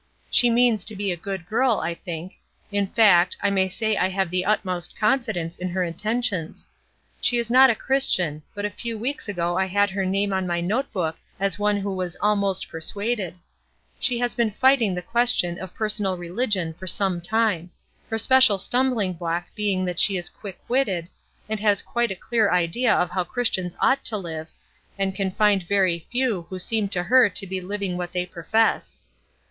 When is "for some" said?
16.73-17.21